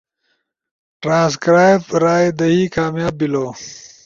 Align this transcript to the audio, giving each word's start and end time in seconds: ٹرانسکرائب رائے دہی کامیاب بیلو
ٹرانسکرائب 1.01 1.81
رائے 2.03 2.29
دہی 2.39 2.61
کامیاب 2.75 3.13
بیلو 3.19 3.45